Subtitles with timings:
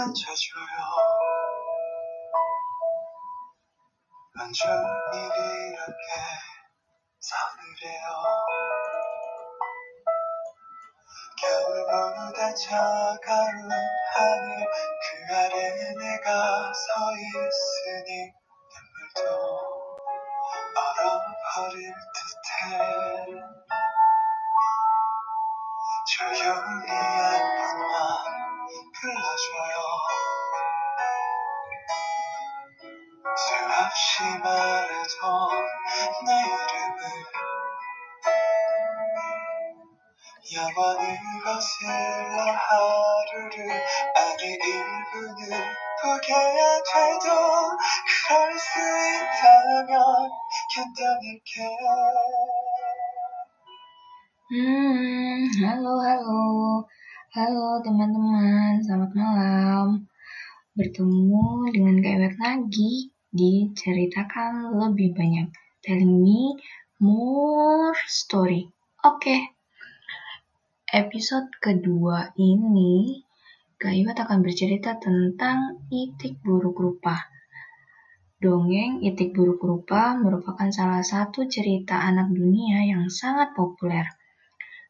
[0.00, 0.64] 만져줘요.
[4.38, 5.18] 완전히
[5.72, 6.08] 이렇게
[7.20, 8.06] 서늘해요.
[11.42, 13.70] 겨울보다 차가운
[14.14, 14.66] 하늘
[15.02, 18.32] 그 아래 내가 서 있으니
[18.72, 19.98] 눈물도
[20.76, 23.40] 얼어버릴 듯해.
[26.06, 27.09] 조용히
[34.19, 35.23] 수없이 말해도
[36.25, 36.99] 내 이름을
[40.53, 41.03] 영원히
[41.41, 43.55] 거슬러 하루를
[44.19, 45.39] 아니 1분을
[46.01, 46.27] 보게
[46.91, 47.27] 돼도
[48.27, 48.67] 그럴 수
[49.15, 49.95] 있다면
[50.75, 51.53] 견뎌낼게
[54.51, 56.85] Hmm, halo, halo,
[57.33, 60.05] halo teman-teman, selamat malam.
[60.77, 65.48] Bertemu dengan Kak Iwet lagi di ceritakan lebih banyak.
[65.80, 66.58] Telling me
[67.00, 68.68] more story.
[69.00, 69.56] Oke,
[70.92, 73.24] episode kedua ini
[73.80, 77.16] Iwet akan bercerita tentang itik buruk rupa.
[78.40, 84.08] Dongeng Itik Buruk Rupa merupakan salah satu cerita anak dunia yang sangat populer.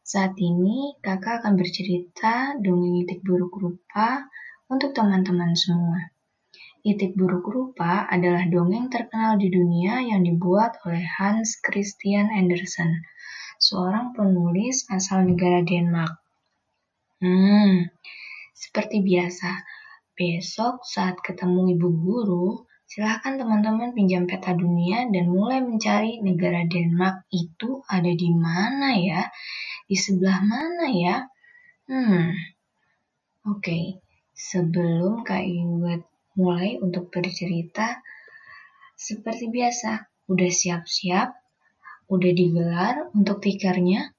[0.07, 4.23] Saat ini, kakak akan bercerita dongeng itik buruk rupa
[4.71, 6.15] untuk teman-teman semua.
[6.81, 13.05] Itik buruk rupa adalah dongeng terkenal di dunia yang dibuat oleh Hans Christian Andersen,
[13.61, 16.17] seorang penulis asal negara Denmark.
[17.21, 17.85] Hmm,
[18.57, 19.61] seperti biasa,
[20.17, 27.29] besok saat ketemu ibu guru, silahkan teman-teman pinjam peta dunia dan mulai mencari negara Denmark
[27.29, 29.29] itu ada di mana ya
[29.85, 31.29] di sebelah mana ya?
[31.85, 32.33] Hmm,
[33.45, 33.61] oke.
[33.61, 34.01] Okay.
[34.41, 36.01] Sebelum Kak Iwet
[36.35, 37.99] mulai untuk bercerita,
[38.95, 41.29] seperti biasa, udah siap-siap,
[42.11, 44.13] udah digelar untuk tikernya,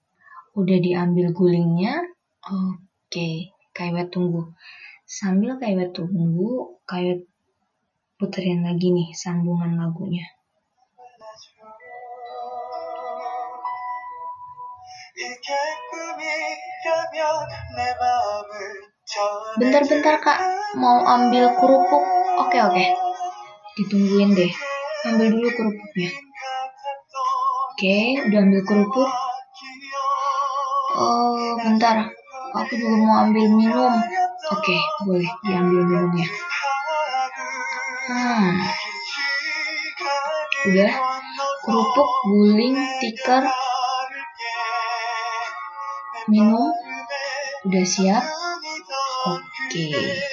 [0.59, 2.03] udah diambil gulingnya.
[2.43, 4.53] Oke, Iwet tunggu.
[5.07, 7.25] Sambil Kak Iwet tunggu, Iwet
[8.21, 10.27] puterin lagi nih sambungan lagunya.
[19.61, 20.41] Bentar-bentar kak,
[20.81, 22.01] mau ambil kerupuk?
[22.41, 22.85] Oke oke,
[23.77, 24.53] ditungguin deh.
[25.05, 26.09] Ambil dulu kerupuknya.
[27.73, 29.11] Oke, udah ambil kerupuk.
[30.97, 32.09] Oh, bentar.
[32.57, 33.93] Aku juga mau ambil minum.
[34.49, 36.29] Oke, boleh diambil minumnya.
[38.09, 38.49] Hmm.
[40.73, 40.93] Udah,
[41.69, 43.45] kerupuk, guling, tikar,
[46.33, 46.73] minum
[47.63, 48.42] udah siap
[49.25, 50.32] oke okay.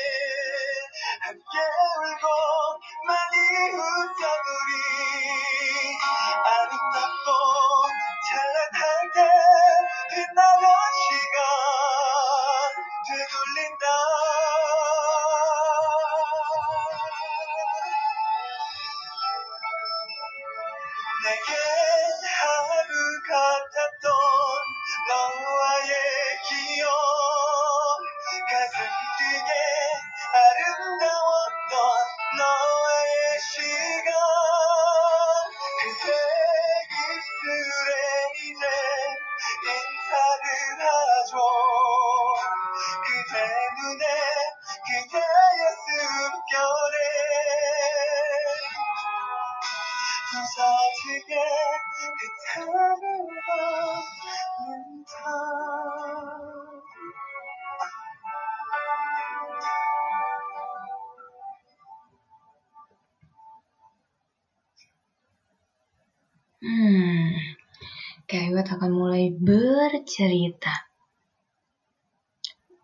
[68.70, 70.70] Akan mulai bercerita.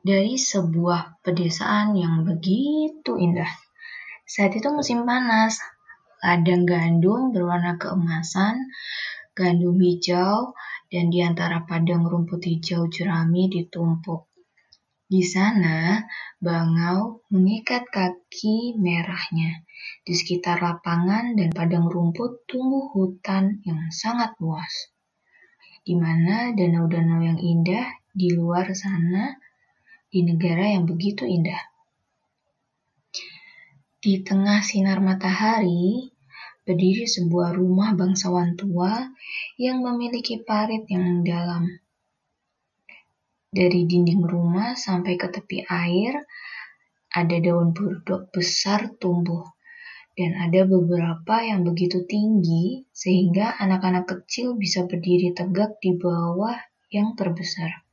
[0.02, 3.54] Dari sebuah pedesaan yang begitu indah.
[4.26, 5.62] Saat itu musim panas,
[6.26, 8.66] ladang gandum berwarna keemasan,
[9.38, 10.58] gandum hijau,
[10.90, 14.26] dan di antara padang rumput hijau jerami ditumpuk.
[15.06, 16.02] Di sana,
[16.42, 19.62] bangau mengikat kaki merahnya.
[20.02, 24.95] Di sekitar lapangan dan padang rumput tumbuh hutan yang sangat luas.
[25.86, 29.38] Di mana danau-danau yang indah di luar sana,
[30.10, 31.62] di negara yang begitu indah.
[34.02, 36.10] Di tengah sinar matahari,
[36.66, 39.06] berdiri sebuah rumah bangsawan tua
[39.62, 41.70] yang memiliki parit yang dalam
[43.56, 46.28] dari dinding rumah sampai ke tepi air,
[47.08, 49.48] ada daun burdok besar tumbuh,
[50.16, 56.56] dan ada beberapa yang begitu tinggi sehingga anak-anak kecil bisa berdiri tegak di bawah
[56.88, 57.84] yang terbesar.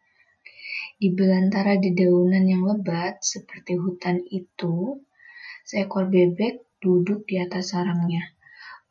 [1.03, 5.03] Di belantara dedaunan yang lebat seperti hutan itu,
[5.67, 8.23] seekor bebek duduk di atas sarangnya,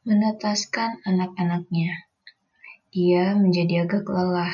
[0.04, 2.12] menetaskan anak-anaknya.
[2.92, 4.52] Dia menjadi agak lelah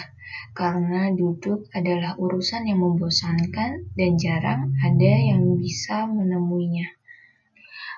[0.53, 6.96] karena duduk adalah urusan yang membosankan dan jarang ada yang bisa menemuinya.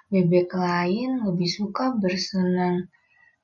[0.10, 2.90] Bebek lain lebih suka bersenang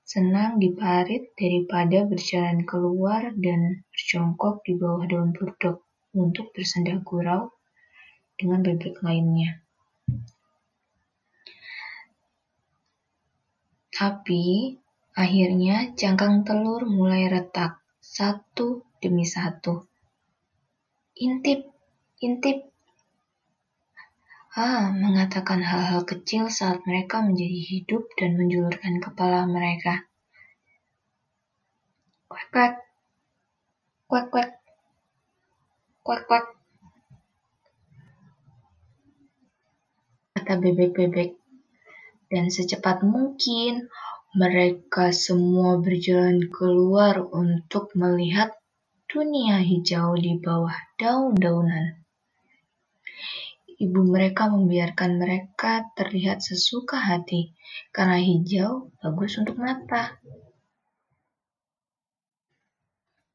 [0.06, 5.82] senang di parit daripada berjalan keluar dan berjongkok di bawah daun burdok
[6.14, 7.50] untuk bersenda gurau
[8.38, 9.66] dengan bebek lainnya.
[13.90, 14.76] Tapi
[15.18, 19.88] akhirnya cangkang telur mulai retak satu demi satu.
[21.18, 21.66] Intip,
[22.22, 22.75] intip.
[24.56, 30.08] Ah, mengatakan hal-hal kecil saat mereka menjadi hidup dan menjulurkan kepala mereka.
[32.32, 32.74] Kuek, kuek.
[34.08, 34.50] Kuek, kuek.
[36.08, 36.46] Kuek, kuek.
[40.40, 41.36] Kata bebek-bebek
[42.32, 43.92] dan secepat mungkin
[44.40, 48.56] mereka semua berjalan keluar untuk melihat
[49.12, 52.05] dunia hijau di bawah daun-daunan.
[53.76, 57.52] Ibu mereka membiarkan mereka terlihat sesuka hati
[57.92, 60.16] karena hijau bagus untuk mata.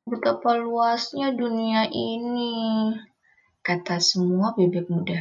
[0.09, 2.89] Betapa luasnya dunia ini,
[3.61, 5.21] kata semua bebek muda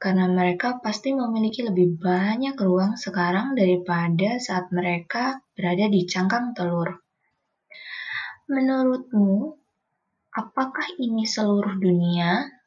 [0.00, 7.04] karena mereka pasti memiliki lebih banyak ruang sekarang daripada saat mereka berada di cangkang telur.
[8.44, 9.56] Menurutmu,
[10.36, 12.63] apakah ini seluruh dunia?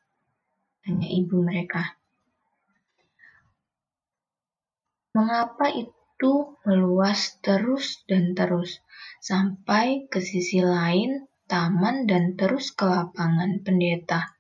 [0.88, 2.00] Tanya ibu mereka.
[5.12, 8.80] Mengapa itu meluas terus dan terus
[9.20, 14.32] sampai ke sisi lain taman dan terus ke lapangan pendeta?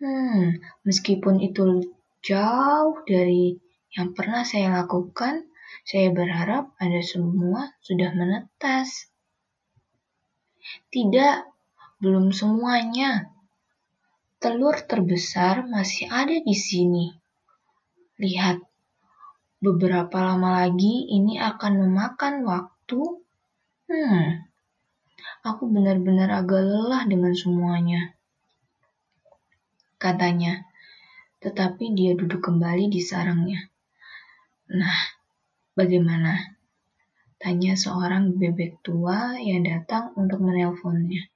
[0.00, 0.56] Hmm,
[0.88, 1.84] meskipun itu
[2.24, 3.60] jauh dari
[3.92, 5.44] yang pernah saya lakukan,
[5.84, 9.12] saya berharap Anda semua sudah menetas.
[10.88, 11.44] Tidak,
[12.00, 13.35] belum semuanya.
[14.46, 17.10] Telur terbesar masih ada di sini.
[18.22, 18.62] Lihat,
[19.58, 23.02] beberapa lama lagi ini akan memakan waktu.
[23.90, 24.46] Hmm,
[25.42, 28.14] aku benar-benar agak lelah dengan semuanya
[29.98, 30.62] katanya.
[31.42, 33.66] Tetapi dia duduk kembali di sarangnya.
[34.70, 35.10] Nah,
[35.74, 36.54] bagaimana?
[37.34, 41.34] Tanya seorang bebek tua yang datang untuk menelponnya.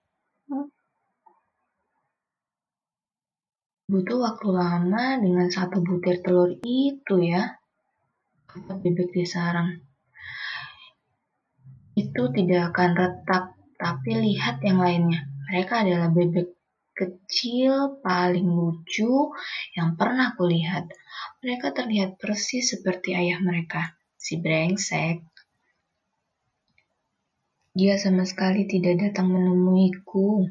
[3.90, 7.58] Butuh waktu lama dengan satu butir telur itu ya,
[8.46, 9.82] kata bebek di sarang.
[11.98, 15.26] Itu tidak akan retak, tapi lihat yang lainnya.
[15.50, 16.54] Mereka adalah bebek
[16.94, 19.34] kecil paling lucu
[19.74, 20.86] yang pernah kulihat.
[21.42, 25.18] Mereka terlihat persis seperti ayah mereka, si brengsek.
[27.74, 30.46] Dia sama sekali tidak datang menemuiku.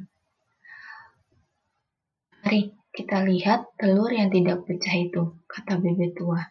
[2.43, 6.43] Mari kita lihat telur yang tidak pecah itu, kata bebek tua.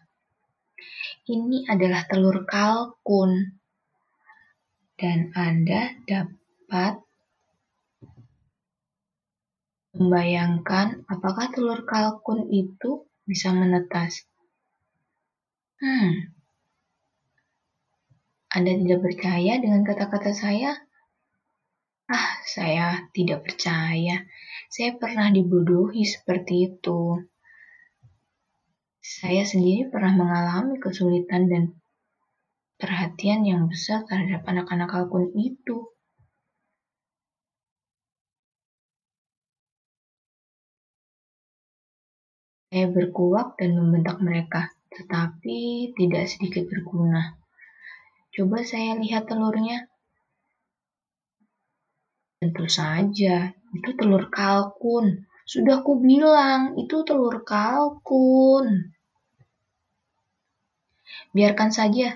[1.29, 3.61] Ini adalah telur kalkun.
[4.99, 6.99] Dan Anda dapat
[9.89, 14.23] Membayangkan apakah telur kalkun itu bisa menetas.
[15.81, 16.29] Hmm.
[18.53, 20.77] Anda tidak percaya dengan kata-kata saya?
[22.09, 24.25] Ah, saya tidak percaya.
[24.65, 27.21] Saya pernah dibodohi seperti itu.
[28.97, 31.63] Saya sendiri pernah mengalami kesulitan dan
[32.81, 35.93] perhatian yang besar terhadap anak-anak kalkun itu.
[42.73, 47.37] Saya berkuak dan membentak mereka, tetapi tidak sedikit berguna.
[48.33, 49.88] Coba saya lihat telurnya.
[52.39, 55.27] Tentu saja, itu telur kalkun.
[55.43, 58.95] Sudah ku bilang, itu telur kalkun.
[61.35, 62.15] Biarkan saja,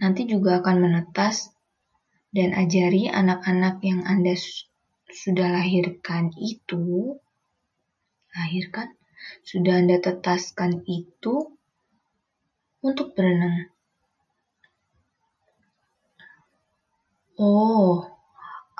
[0.00, 1.52] nanti juga akan menetas
[2.32, 4.32] dan ajari anak-anak yang Anda
[5.12, 7.20] sudah lahirkan itu,
[8.32, 8.88] lahirkan
[9.44, 11.60] sudah Anda tetaskan itu
[12.80, 13.68] untuk berenang.
[17.36, 18.19] Oh,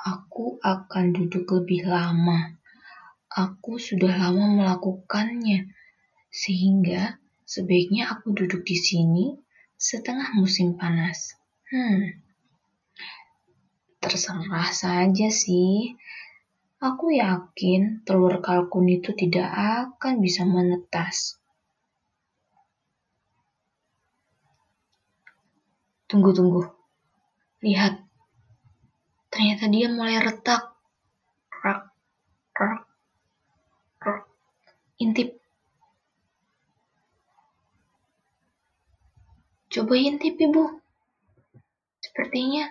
[0.01, 2.57] aku akan duduk lebih lama.
[3.31, 5.71] Aku sudah lama melakukannya.
[6.31, 9.35] Sehingga sebaiknya aku duduk di sini
[9.77, 11.37] setengah musim panas.
[11.71, 12.19] Hmm,
[14.01, 15.95] terserah saja sih.
[16.81, 21.37] Aku yakin telur kalkun itu tidak akan bisa menetas.
[26.09, 26.67] Tunggu, tunggu.
[27.61, 28.10] Lihat.
[29.31, 30.75] Ternyata dia mulai retak.
[31.63, 31.81] Rak,
[32.59, 32.81] rak,
[34.03, 34.21] rak.
[34.99, 35.39] Intip.
[39.71, 40.83] Coba intip, Ibu.
[42.03, 42.67] Sepertinya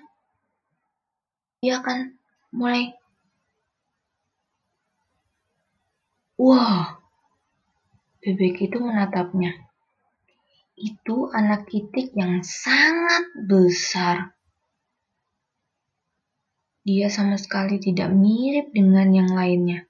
[1.64, 2.20] dia akan
[2.52, 2.92] mulai
[6.40, 6.96] Wah,
[8.24, 9.60] bebek itu menatapnya.
[10.72, 14.32] Itu anak itik yang sangat besar.
[16.90, 19.86] Dia sama sekali tidak mirip dengan yang lainnya.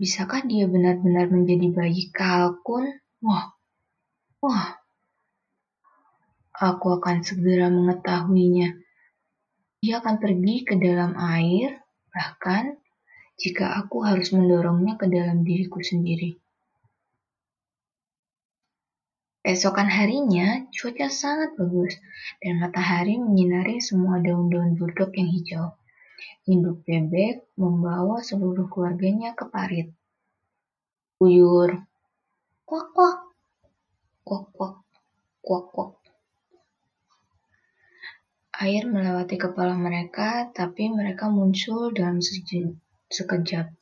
[0.00, 2.96] Bisakah dia benar-benar menjadi bayi kalkun?
[3.20, 3.52] Wah,
[4.40, 4.80] wah.
[6.56, 8.72] Aku akan segera mengetahuinya.
[9.84, 11.76] Dia akan pergi ke dalam air,
[12.08, 12.80] bahkan
[13.36, 16.40] jika aku harus mendorongnya ke dalam diriku sendiri.
[19.48, 21.96] Esokan harinya, cuaca sangat bagus
[22.44, 25.72] dan matahari menyinari semua daun-daun burdok yang hijau.
[26.44, 29.88] Induk bebek membawa seluruh keluarganya ke parit.
[31.24, 31.80] Uyur,
[32.68, 33.18] kuak kuak,
[34.20, 34.74] kuak kuak,
[35.40, 35.92] kuak kuak.
[38.52, 42.20] Air melewati kepala mereka, tapi mereka muncul dalam
[43.08, 43.72] sekejap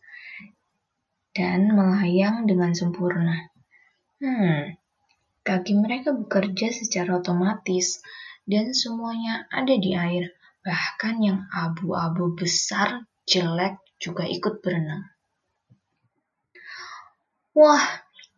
[1.35, 3.50] dan melayang dengan sempurna.
[4.23, 4.78] Hmm,
[5.46, 8.02] Kaki mereka bekerja secara otomatis
[8.42, 10.34] dan semuanya ada di air.
[10.66, 15.06] Bahkan yang abu-abu besar jelek juga ikut berenang.
[17.54, 17.86] Wah,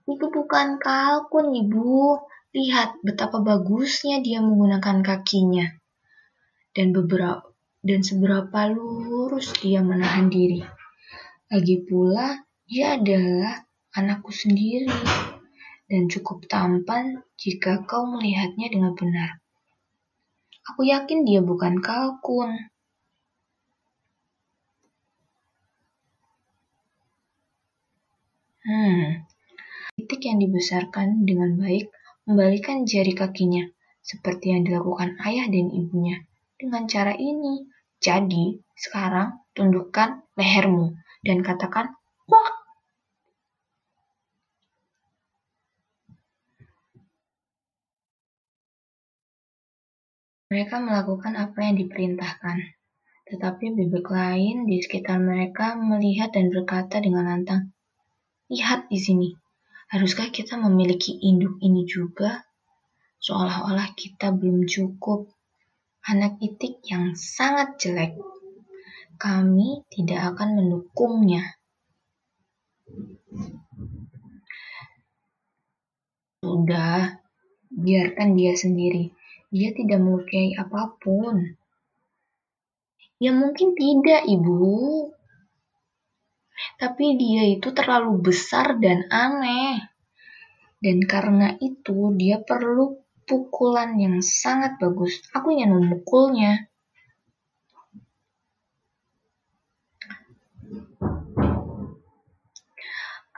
[0.04, 2.20] itu bukan kalkun, Ibu.
[2.52, 5.64] Lihat betapa bagusnya dia menggunakan kakinya.
[6.76, 7.48] Dan beberapa
[7.80, 10.60] dan seberapa lurus dia menahan diri.
[11.48, 12.36] Lagi pula,
[12.68, 13.64] dia adalah
[13.96, 14.92] anakku sendiri
[15.88, 19.40] dan cukup tampan jika kau melihatnya dengan benar.
[20.72, 22.68] Aku yakin dia bukan kalkun.
[28.68, 29.24] Hmm,
[29.96, 31.88] titik yang dibesarkan dengan baik
[32.28, 33.64] membalikan jari kakinya,
[34.04, 36.20] seperti yang dilakukan ayah dan ibunya.
[36.60, 37.64] Dengan cara ini,
[37.96, 40.92] jadi sekarang tundukkan lehermu
[41.24, 41.97] dan katakan,
[50.48, 52.56] Mereka melakukan apa yang diperintahkan,
[53.28, 57.76] tetapi bebek lain di sekitar mereka melihat dan berkata dengan lantang,
[58.48, 59.28] "Lihat di sini,
[59.92, 62.48] haruskah kita memiliki induk ini juga?"
[63.20, 65.28] Seolah-olah kita belum cukup.
[66.08, 68.16] Anak itik yang sangat jelek.
[69.20, 71.44] Kami tidak akan mendukungnya.
[76.40, 77.20] Sudah,
[77.68, 79.17] biarkan dia sendiri.
[79.48, 81.56] Dia tidak melukai apa pun.
[83.16, 85.08] Ya mungkin tidak, Ibu.
[86.76, 89.88] Tapi dia itu terlalu besar dan aneh.
[90.78, 95.24] Dan karena itu dia perlu pukulan yang sangat bagus.
[95.32, 96.68] Aku yang memukulnya.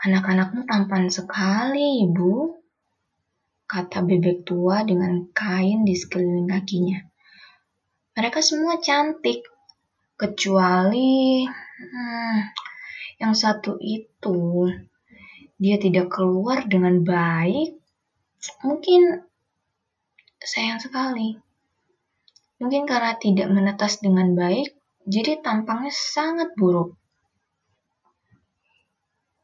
[0.00, 2.59] Anak-anakmu tampan sekali, Ibu
[3.70, 6.98] kata bebek tua dengan kain di sekeliling kakinya.
[8.18, 9.46] Mereka semua cantik,
[10.18, 12.38] kecuali hmm,
[13.22, 14.68] yang satu itu.
[15.56, 17.78] Dia tidak keluar dengan baik.
[18.66, 19.22] Mungkin
[20.36, 21.40] sayang sekali.
[22.60, 24.76] Mungkin karena tidak menetas dengan baik,
[25.08, 27.00] jadi tampangnya sangat buruk.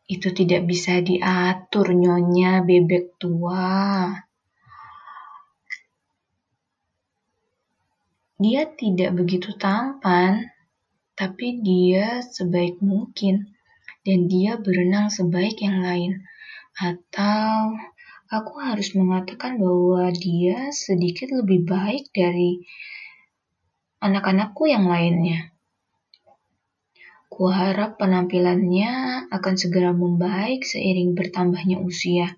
[0.07, 4.15] Itu tidak bisa diatur nyonya bebek tua.
[8.39, 10.47] Dia tidak begitu tampan,
[11.19, 13.51] tapi dia sebaik mungkin
[14.07, 16.23] dan dia berenang sebaik yang lain.
[16.79, 17.75] Atau
[18.31, 22.63] aku harus mengatakan bahwa dia sedikit lebih baik dari
[24.05, 25.56] anak-anakku yang lainnya.
[27.37, 32.33] Kuharap penampilannya akan segera membaik seiring bertambahnya usia.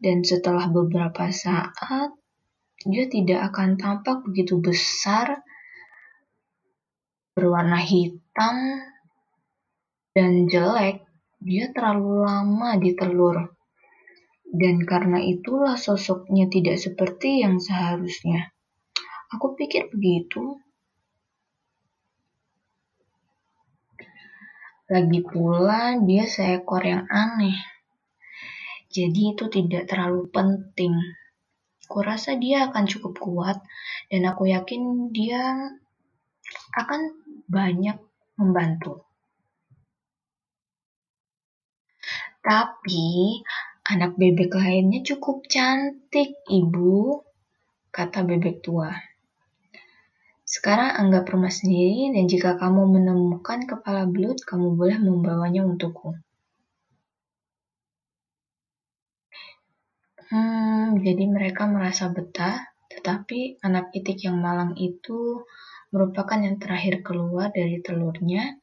[0.00, 2.16] Dan setelah beberapa saat,
[2.80, 5.44] dia tidak akan tampak begitu besar,
[7.36, 8.56] berwarna hitam,
[10.16, 11.04] dan jelek.
[11.36, 13.52] Dia terlalu lama di telur.
[14.48, 18.48] Dan karena itulah sosoknya tidak seperti yang seharusnya.
[19.36, 20.56] Aku pikir begitu.
[24.86, 27.58] Lagi pula dia seekor yang aneh.
[28.86, 30.94] Jadi itu tidak terlalu penting.
[31.90, 33.58] Kurasa dia akan cukup kuat
[34.06, 35.74] dan aku yakin dia
[36.78, 37.18] akan
[37.50, 37.98] banyak
[38.38, 39.02] membantu.
[42.46, 43.42] Tapi
[43.90, 47.26] anak bebek lainnya cukup cantik, Ibu,
[47.90, 48.94] kata bebek tua.
[50.46, 56.14] Sekarang anggap rumah sendiri dan jika kamu menemukan kepala belut, kamu boleh membawanya untukku.
[60.30, 65.42] Hmm, jadi mereka merasa betah, tetapi anak itik yang malang itu
[65.90, 68.58] merupakan yang terakhir keluar dari telurnya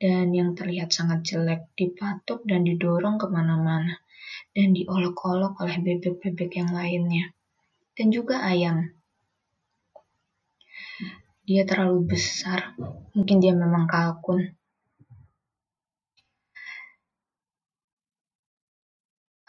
[0.00, 3.96] dan yang terlihat sangat jelek, dipatuk dan didorong ke mana-mana,
[4.52, 7.32] dan diolok-olok oleh bebek-bebek yang lainnya,
[7.96, 8.88] dan juga ayam.
[11.44, 12.72] Dia terlalu besar.
[13.12, 14.56] Mungkin dia memang kalkun.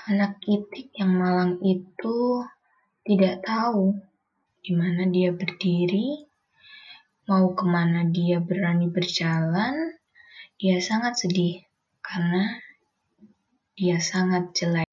[0.05, 2.43] Anak itik yang malang itu
[3.07, 3.95] tidak tahu
[4.61, 6.25] di mana dia berdiri,
[7.25, 9.97] mau ke mana dia berani berjalan.
[10.59, 11.63] Dia sangat sedih
[12.03, 12.59] karena
[13.73, 14.84] dia sangat jelek.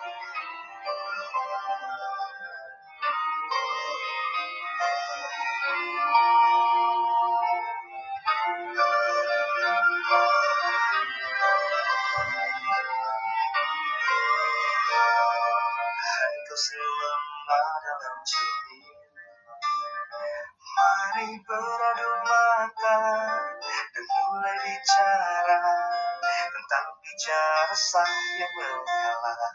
[29.22, 29.54] Mengalah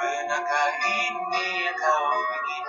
[0.00, 2.66] Benarkah ini yang kau ingin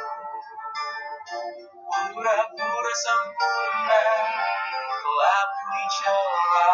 [2.12, 4.04] Pura-pura sempurna
[4.92, 6.72] Telah bicara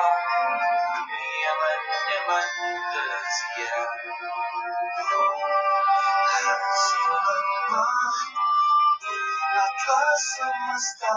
[0.90, 2.50] Dunia menyeman
[2.90, 3.78] tersia
[9.06, 11.13] Ingatlah semesta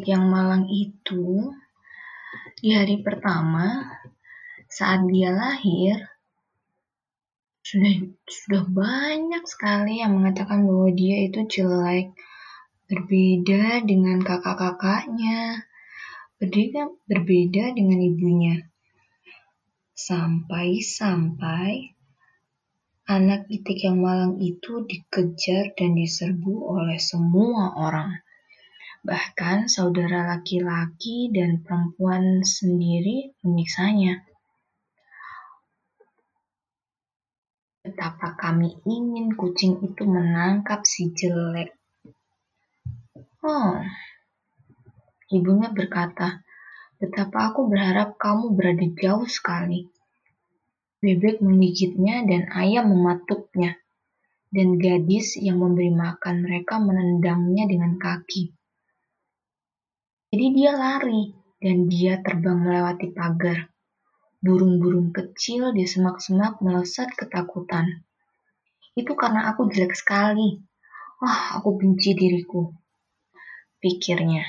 [0.00, 1.52] Itik yang malang itu
[2.56, 3.84] di hari pertama
[4.64, 6.08] saat dia lahir
[7.60, 12.16] sudah sudah banyak sekali yang mengatakan bahwa dia itu jelek,
[12.88, 15.68] berbeda dengan kakak-kakaknya,
[16.40, 18.56] berbeda berbeda dengan ibunya.
[19.92, 21.92] Sampai-sampai
[23.04, 28.16] anak itik yang malang itu dikejar dan diserbu oleh semua orang
[29.00, 34.20] bahkan saudara laki-laki dan perempuan sendiri menyiksanya.
[37.80, 41.72] Betapa kami ingin kucing itu menangkap si jelek.
[43.40, 43.80] Oh,
[45.32, 46.44] ibunya berkata,
[47.00, 49.88] betapa aku berharap kamu berada jauh sekali.
[51.00, 53.80] Bebek menggigitnya dan ayam mematuknya,
[54.52, 58.59] dan gadis yang memberi makan mereka menendangnya dengan kaki.
[60.30, 63.66] Jadi dia lari dan dia terbang melewati pagar.
[64.38, 68.06] Burung-burung kecil di semak-semak melesat ketakutan.
[68.94, 70.62] Itu karena aku jelek sekali.
[71.18, 72.70] Wah, aku benci diriku.
[73.82, 74.46] Pikirnya.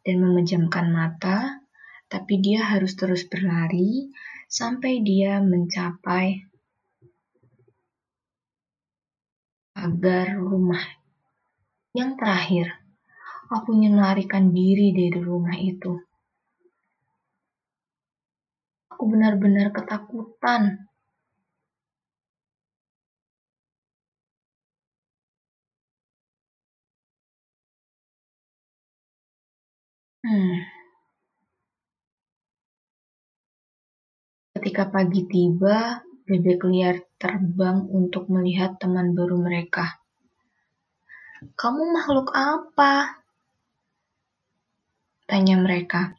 [0.00, 1.68] Dan memejamkan mata,
[2.08, 4.08] tapi dia harus terus berlari
[4.48, 6.48] sampai dia mencapai
[9.76, 10.80] pagar rumah.
[11.92, 12.66] Yang terakhir,
[13.50, 13.98] Aku ingin
[14.54, 15.98] diri dari rumah itu.
[18.94, 20.86] Aku benar-benar ketakutan.
[30.22, 30.62] Hmm.
[34.54, 39.98] Ketika pagi tiba, bebek liar terbang untuk melihat teman baru mereka.
[41.58, 43.19] Kamu makhluk apa?
[45.30, 46.18] Tanya mereka.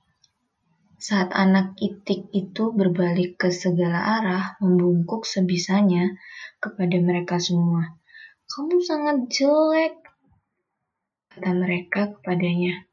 [0.96, 6.16] Saat anak itik itu berbalik ke segala arah, membungkuk sebisanya
[6.64, 8.00] kepada mereka semua.
[8.48, 10.00] Kamu sangat jelek,
[11.28, 12.88] kata mereka kepadanya.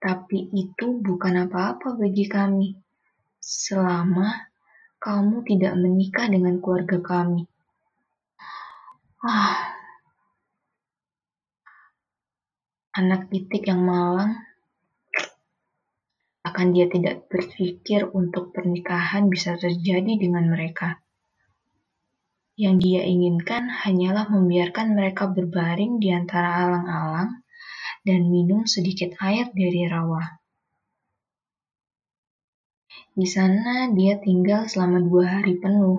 [0.00, 2.72] Tapi itu bukan apa-apa bagi kami,
[3.44, 4.48] selama
[5.04, 7.44] kamu tidak menikah dengan keluarga kami.
[9.20, 9.68] Ah,
[12.96, 14.53] anak itik yang malang
[16.54, 21.02] akan dia tidak berpikir untuk pernikahan bisa terjadi dengan mereka.
[22.54, 27.42] Yang dia inginkan hanyalah membiarkan mereka berbaring di antara alang-alang
[28.06, 30.38] dan minum sedikit air dari rawa.
[33.18, 35.98] Di sana dia tinggal selama dua hari penuh.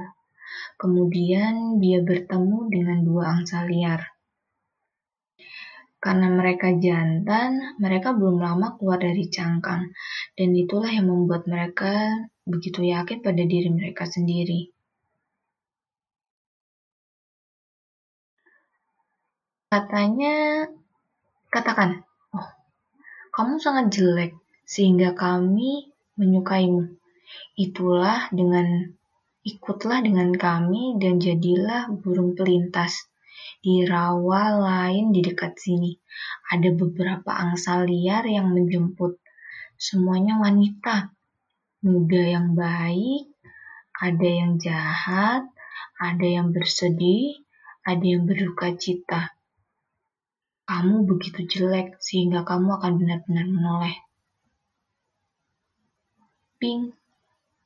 [0.79, 4.14] Kemudian dia bertemu dengan dua angsa liar.
[6.05, 9.89] Karena mereka jantan, mereka belum lama keluar dari cangkang,
[10.37, 12.13] dan itulah yang membuat mereka
[12.45, 14.69] begitu yakin pada diri mereka sendiri.
[19.73, 20.69] Katanya,
[21.49, 22.05] katakan,
[22.37, 22.49] oh,
[23.33, 25.89] kamu sangat jelek sehingga kami
[26.21, 26.85] menyukaimu.
[27.57, 28.93] Itulah dengan
[29.41, 33.09] ikutlah dengan kami dan jadilah burung pelintas
[33.65, 35.97] di rawa lain di dekat sini,
[36.53, 39.17] ada beberapa angsa liar yang menjemput.
[39.73, 41.09] Semuanya wanita,
[41.81, 43.25] muda yang baik,
[43.97, 45.49] ada yang jahat,
[45.97, 47.41] ada yang bersedih,
[47.81, 49.33] ada yang berduka cita.
[50.69, 53.97] Kamu begitu jelek sehingga kamu akan benar-benar menoleh.
[56.61, 56.93] Ping,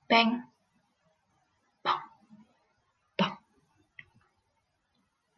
[0.07, 0.47] peng,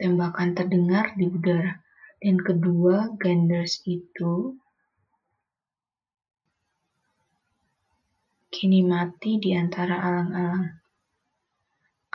[0.01, 1.77] Tembakan terdengar di udara,
[2.17, 4.57] dan kedua ganders itu
[8.49, 10.81] kini mati di antara alang-alang.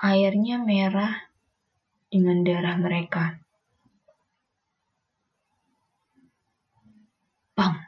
[0.03, 1.15] Airnya merah
[2.11, 3.39] dengan darah mereka.
[7.55, 7.87] Pang,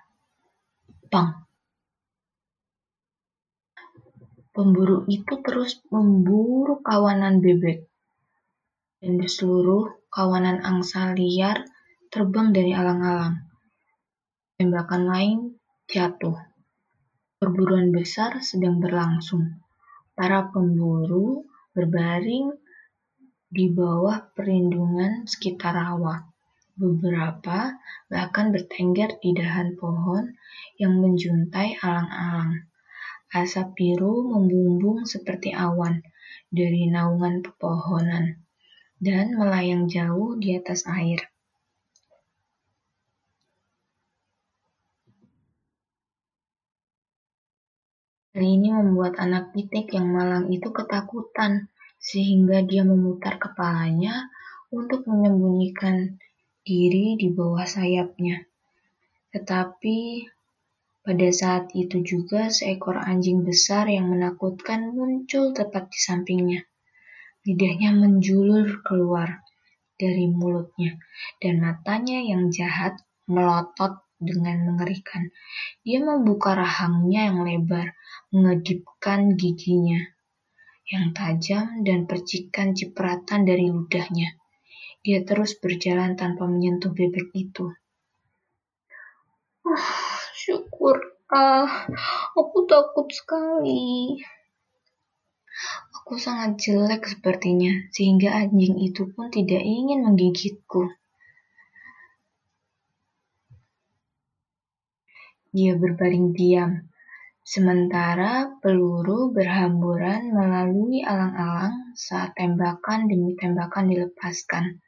[1.10, 1.42] pang.
[4.54, 7.87] Pemburu itu terus memburu kawanan bebek
[8.98, 11.62] dan di seluruh kawanan angsa liar
[12.10, 13.46] terbang dari alang-alang.
[14.58, 15.38] Tembakan lain
[15.86, 16.34] jatuh.
[17.38, 19.62] Perburuan besar sedang berlangsung.
[20.18, 22.50] Para pemburu berbaring
[23.46, 26.26] di bawah perlindungan sekitar rawa.
[26.74, 27.78] Beberapa
[28.10, 30.34] bahkan bertengger di dahan pohon
[30.74, 32.66] yang menjuntai alang-alang.
[33.30, 36.02] Asap biru membumbung seperti awan
[36.50, 38.47] dari naungan pepohonan
[38.98, 41.22] dan melayang jauh di atas air.
[48.38, 51.66] Hal ini membuat anak pitik yang malang itu ketakutan,
[51.98, 54.30] sehingga dia memutar kepalanya
[54.70, 56.22] untuk menyembunyikan
[56.62, 58.46] diri di bawah sayapnya.
[59.34, 59.98] Tetapi
[61.02, 66.62] pada saat itu juga seekor anjing besar yang menakutkan muncul tepat di sampingnya.
[67.48, 69.40] Lidahnya menjulur keluar
[69.96, 71.00] dari mulutnya,
[71.40, 75.32] dan matanya yang jahat melotot dengan mengerikan.
[75.80, 77.96] Dia membuka rahangnya yang lebar,
[78.36, 80.12] mengedipkan giginya
[80.88, 84.36] yang tajam dan percikan cipratan dari ludahnya.
[85.04, 87.72] Dia terus berjalan tanpa menyentuh bebek itu.
[89.64, 89.88] Uh,
[90.32, 90.96] syukur.
[91.28, 91.84] Ah,
[92.32, 94.16] aku takut sekali.
[96.00, 100.88] Aku sangat jelek sepertinya, sehingga anjing itu pun tidak ingin menggigitku.
[105.52, 106.88] Dia berbaring diam,
[107.40, 114.84] sementara peluru berhamburan melalui alang-alang saat tembakan demi tembakan dilepaskan.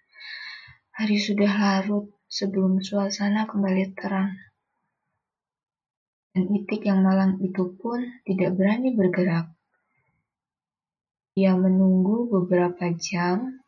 [0.96, 4.36] Hari sudah larut sebelum suasana kembali terang.
[6.30, 9.50] Dan itik yang malang itu pun tidak berani bergerak.
[11.40, 13.64] Dia menunggu beberapa jam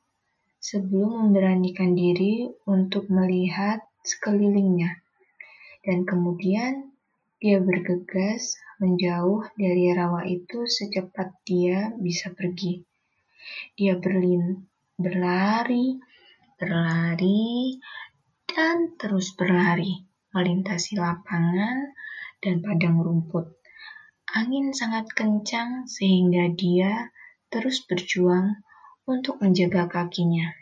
[0.61, 5.01] sebelum memberanikan diri untuk melihat sekelilingnya
[5.81, 6.93] dan kemudian
[7.41, 12.85] dia bergegas menjauh dari rawa itu secepat dia bisa pergi.
[13.73, 14.69] Dia berlin,
[15.01, 15.97] berlari,
[16.61, 17.81] berlari,
[18.53, 19.97] dan terus berlari,
[20.37, 21.89] melintasi lapangan
[22.37, 23.49] dan padang rumput.
[24.37, 27.09] Angin sangat kencang sehingga dia
[27.53, 28.65] terus berjuang
[29.05, 30.62] untuk menjaga kakinya.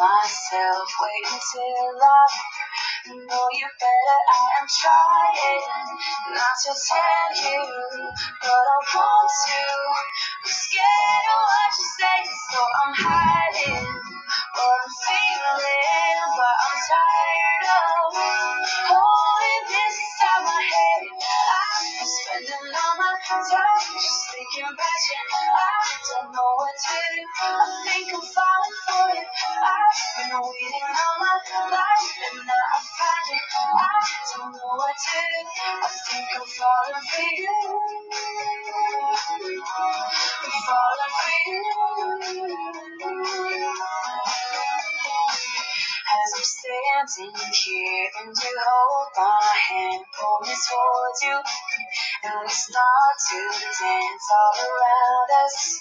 [0.00, 0.88] Myself.
[1.02, 2.24] Wait until I
[3.12, 4.20] know you better.
[4.32, 5.88] I am trying
[6.32, 7.62] not to tell you,
[8.40, 9.60] but I want to.
[9.60, 13.88] I'm scared of what you say, so I'm hiding
[14.56, 18.14] what I'm feeling, but I'm tired of
[18.88, 21.02] holding this inside my head.
[21.12, 25.22] I'm spending all my time just thinking about you.
[25.52, 27.24] I don't know what to do.
[27.44, 28.49] I think I'm you.
[29.38, 31.34] I've been waiting all my
[31.70, 33.46] life and now I find it.
[33.56, 33.88] I
[34.36, 35.70] don't know what to do.
[35.82, 37.56] I think I'm falling for you.
[40.44, 41.62] I'm falling for you.
[46.10, 51.38] As I'm standing here and you hold my hand, pull me towards you,
[52.24, 53.40] and we start to
[53.80, 55.80] dance all around us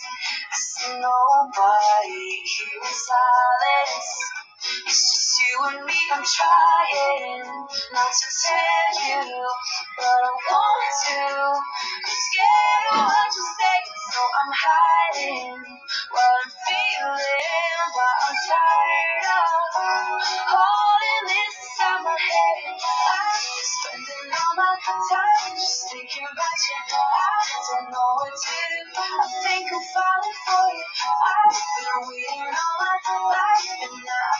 [1.00, 4.39] nobody hears silence.
[4.88, 5.96] It's just you and me.
[6.14, 7.46] I'm trying
[7.94, 9.48] not to tell you,
[9.98, 11.24] but I want to.
[11.56, 13.80] I'm scared of what you say,
[14.12, 15.64] so I'm hiding
[16.12, 22.64] what I'm feeling, but I'm tired of holding this inside my head.
[22.76, 26.82] I'm spending all my time just thinking about you.
[26.96, 27.32] I
[27.72, 28.82] don't know what to do.
[29.00, 30.86] I think I'm falling for you.
[31.24, 32.98] I've been waiting all my
[33.32, 34.40] life and now I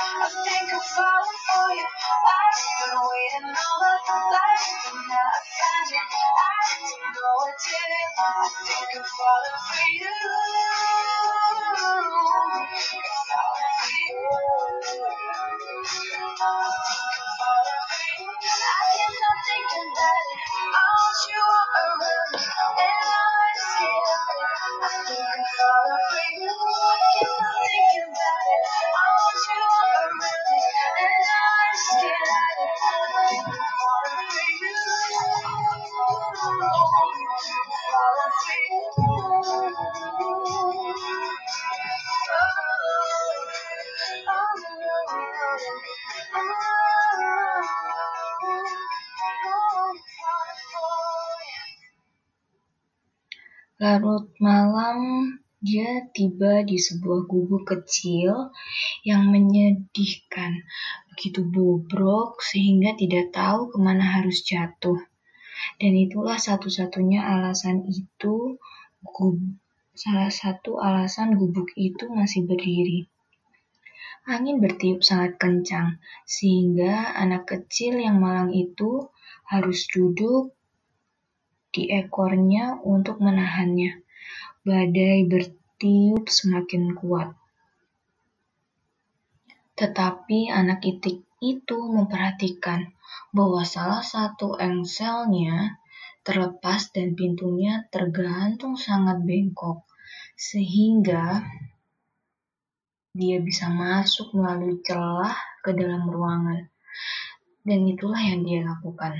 [0.00, 1.86] I think I'm falling for you.
[1.86, 6.00] I've been waiting all my life, and now I found you.
[6.00, 8.02] I don't know what to do.
[8.18, 10.14] I think I'm falling for you.
[13.28, 15.19] Falling for you.
[56.80, 58.50] Sebuah gubuk kecil
[59.04, 60.64] yang menyedihkan,
[61.12, 64.96] begitu bobrok sehingga tidak tahu ke mana harus jatuh.
[65.76, 68.56] Dan itulah satu-satunya alasan itu,
[69.92, 73.04] salah satu alasan gubuk itu masih berdiri.
[74.28, 79.08] Angin bertiup sangat kencang, sehingga anak kecil yang malang itu
[79.48, 80.56] harus duduk
[81.70, 84.02] di ekornya untuk menahannya.
[84.60, 85.24] Badai
[85.80, 87.32] bertiup semakin kuat.
[89.80, 92.92] Tetapi anak itik itu memperhatikan
[93.32, 95.80] bahwa salah satu engselnya
[96.20, 99.80] terlepas dan pintunya tergantung sangat bengkok,
[100.36, 101.48] sehingga
[103.16, 105.32] dia bisa masuk melalui celah
[105.64, 106.68] ke dalam ruangan.
[107.64, 109.16] Dan itulah yang dia lakukan.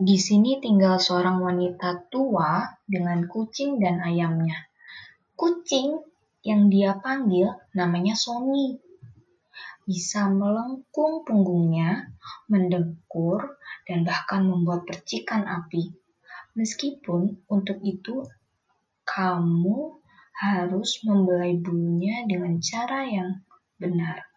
[0.00, 4.56] Di sini tinggal seorang wanita tua dengan kucing dan ayamnya.
[5.36, 6.00] Kucing
[6.40, 8.80] yang dia panggil namanya Sony.
[9.84, 12.16] Bisa melengkung punggungnya,
[12.48, 15.92] mendengkur, dan bahkan membuat percikan api.
[16.56, 18.24] Meskipun untuk itu
[19.04, 20.00] kamu
[20.32, 23.44] harus membelai bulunya dengan cara yang
[23.76, 24.29] benar.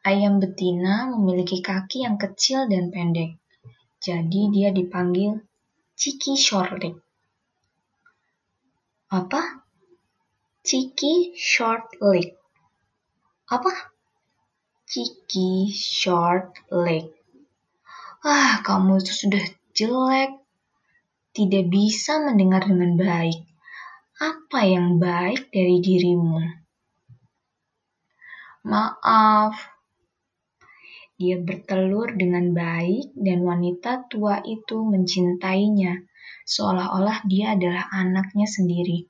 [0.00, 3.36] Ayam betina memiliki kaki yang kecil dan pendek,
[4.00, 5.44] jadi dia dipanggil
[5.92, 6.80] Ciki Short
[9.12, 9.60] Apa?
[10.64, 12.32] Ciki Short Leg.
[13.52, 13.92] Apa?
[14.88, 17.12] Ciki Short Leg.
[18.24, 19.44] Ah, kamu itu sudah
[19.76, 20.32] jelek.
[21.36, 23.44] Tidak bisa mendengar dengan baik.
[24.16, 26.40] Apa yang baik dari dirimu?
[28.64, 29.79] Maaf,
[31.20, 36.00] dia bertelur dengan baik dan wanita tua itu mencintainya,
[36.48, 39.04] seolah-olah dia adalah anaknya sendiri.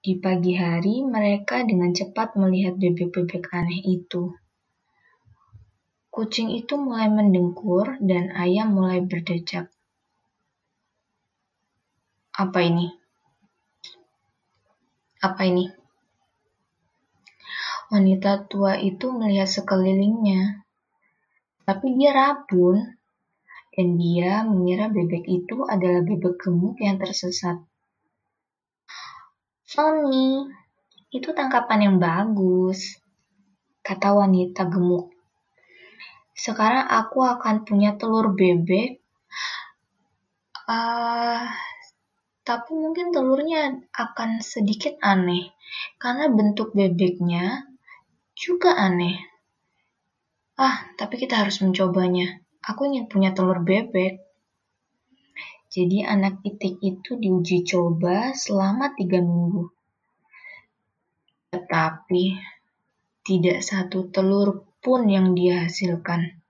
[0.00, 4.32] Di pagi hari, mereka dengan cepat melihat bebek-bebek aneh itu.
[6.08, 9.68] Kucing itu mulai mendengkur dan ayam mulai berdecak.
[12.32, 12.88] Apa ini?
[15.20, 15.81] Apa ini?
[17.92, 20.62] Wanita tua itu melihat sekelilingnya
[21.62, 22.98] tapi dia rabun,
[23.72, 27.62] dan dia mengira bebek itu adalah bebek gemuk yang tersesat.
[29.62, 30.50] Sony,
[31.14, 32.98] itu tangkapan yang bagus,
[33.80, 35.14] kata wanita gemuk.
[36.34, 38.98] Sekarang aku akan punya telur bebek.
[40.66, 41.46] Uh,
[42.42, 45.54] tapi mungkin telurnya akan sedikit aneh,
[46.02, 47.71] karena bentuk bebeknya
[48.42, 49.22] juga aneh.
[50.58, 52.42] Ah, tapi kita harus mencobanya.
[52.66, 54.18] Aku ingin punya telur bebek.
[55.70, 59.70] Jadi anak itik itu diuji coba selama tiga minggu.
[61.54, 62.24] Tetapi
[63.22, 66.42] tidak satu telur pun yang dia hasilkan.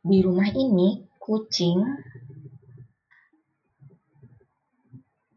[0.00, 1.84] Di rumah ini, kucing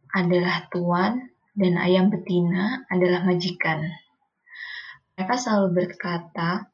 [0.10, 1.30] adalah tuan
[1.60, 3.84] dan ayam betina adalah majikan.
[5.20, 6.72] Mereka selalu berkata,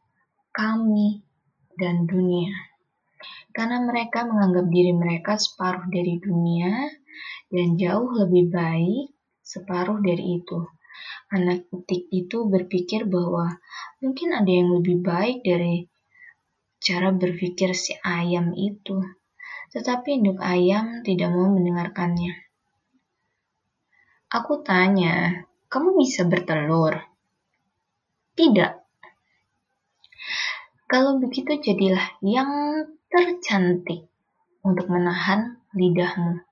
[0.54, 1.26] "Kami"
[1.74, 2.54] dan "dunia",
[3.50, 6.86] karena mereka menganggap diri mereka separuh dari dunia
[7.50, 9.10] dan jauh lebih baik
[9.42, 10.62] separuh dari itu.
[11.34, 13.58] Anak itik itu berpikir bahwa
[14.06, 15.90] mungkin ada yang lebih baik dari
[16.78, 19.02] cara berpikir si ayam itu,
[19.74, 22.45] tetapi induk ayam tidak mau mendengarkannya.
[24.36, 27.00] Aku tanya, kamu bisa bertelur?
[28.36, 28.72] Tidak.
[30.92, 34.12] Kalau begitu jadilah yang tercantik
[34.60, 36.44] untuk menahan lidahmu.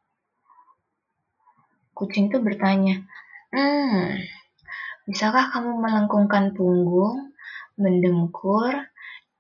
[1.92, 3.04] Kucing itu bertanya,
[3.52, 4.16] hmm,
[5.04, 7.36] bisakah kamu melengkungkan punggung,
[7.76, 8.80] mendengkur,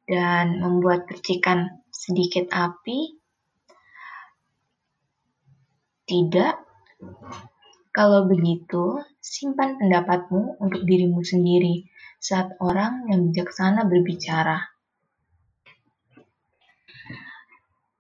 [0.03, 3.15] dan membuat percikan sedikit api?
[6.03, 6.53] Tidak.
[7.93, 11.85] Kalau begitu, simpan pendapatmu untuk dirimu sendiri
[12.17, 14.57] saat orang yang bijaksana berbicara.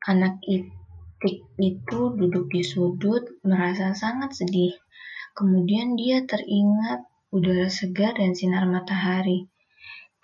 [0.09, 4.73] Anak itik itu duduk di sudut, merasa sangat sedih.
[5.37, 9.45] Kemudian dia teringat udara segar dan sinar matahari.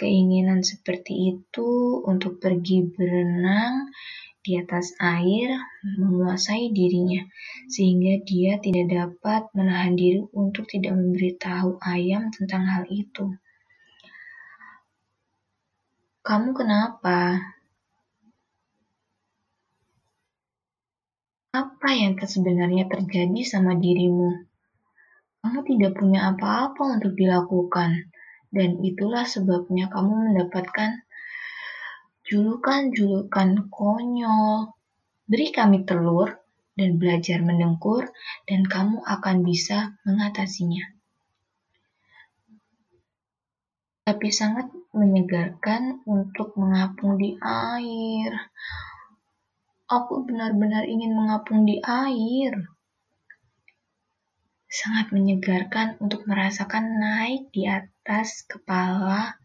[0.02, 3.94] Keinginan seperti itu untuk pergi berenang
[4.40, 7.28] di atas air menguasai dirinya,
[7.68, 13.36] sehingga dia tidak dapat menahan diri untuk tidak memberitahu ayam tentang hal itu.
[16.24, 17.42] Kamu kenapa?
[21.50, 24.46] Apa yang sebenarnya terjadi sama dirimu?
[25.42, 28.14] Kamu tidak punya apa-apa untuk dilakukan,
[28.54, 31.09] dan itulah sebabnya kamu mendapatkan
[32.30, 34.70] julukan-julukan konyol.
[35.26, 36.38] Beri kami telur
[36.78, 38.08] dan belajar mendengkur,
[38.46, 40.94] dan kamu akan bisa mengatasinya.
[44.06, 48.32] Tapi sangat menyegarkan untuk mengapung di air.
[49.90, 52.54] Aku benar-benar ingin mengapung di air.
[54.70, 59.39] Sangat menyegarkan untuk merasakan naik di atas kepala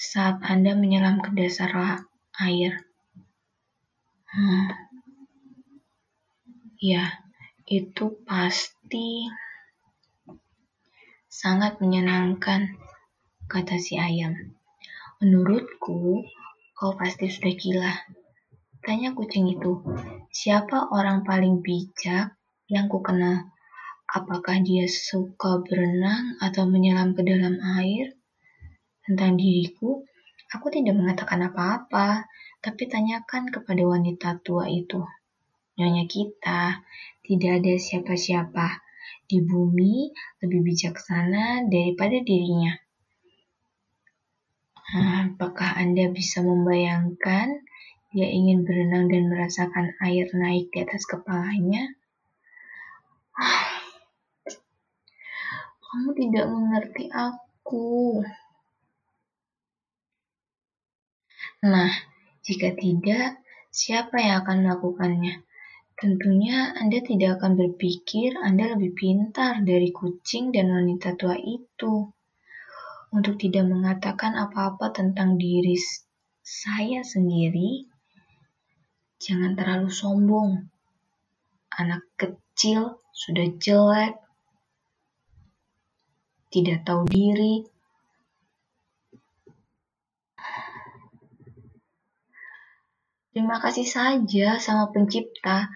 [0.00, 1.76] saat Anda menyelam ke dasar
[2.40, 2.88] air.
[4.32, 4.72] Hmm.
[6.80, 7.20] Ya,
[7.68, 9.28] itu pasti
[11.28, 12.80] sangat menyenangkan,
[13.44, 14.56] kata si ayam.
[15.20, 16.24] Menurutku,
[16.72, 17.92] kau pasti sudah gila.
[18.80, 19.84] Tanya kucing itu,
[20.32, 22.40] siapa orang paling bijak
[22.72, 23.52] yang ku kenal?
[24.08, 28.16] Apakah dia suka berenang atau menyelam ke dalam air?
[29.10, 30.06] Tentang diriku,
[30.54, 32.30] aku tidak mengatakan apa-apa,
[32.62, 35.02] tapi tanyakan kepada wanita tua itu.
[35.74, 36.78] Nyonya kita,
[37.26, 38.78] tidak ada siapa-siapa
[39.26, 40.14] di bumi
[40.46, 42.70] lebih bijaksana daripada dirinya.
[44.94, 47.66] Apakah Anda bisa membayangkan
[48.14, 51.98] dia ingin berenang dan merasakan air naik di atas kepalanya?
[55.82, 58.22] Kamu tidak mengerti aku.
[61.60, 61.92] Nah,
[62.40, 65.44] jika tidak, siapa yang akan melakukannya?
[65.92, 72.08] Tentunya Anda tidak akan berpikir Anda lebih pintar dari kucing dan wanita tua itu.
[73.12, 75.76] Untuk tidak mengatakan apa-apa tentang diri
[76.40, 77.84] saya sendiri,
[79.20, 80.64] jangan terlalu sombong.
[81.76, 84.16] Anak kecil sudah jelek,
[86.48, 87.68] tidak tahu diri,
[93.30, 95.70] Terima kasih saja sama pencipta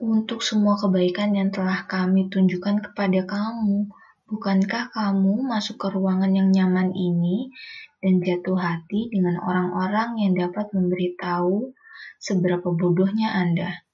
[0.00, 3.92] untuk semua kebaikan yang telah kami tunjukkan kepada kamu.
[4.28, 7.52] Bukankah kamu masuk ke ruangan yang nyaman ini
[8.00, 11.76] dan jatuh hati dengan orang-orang yang dapat memberitahu
[12.16, 13.84] seberapa bodohnya Anda?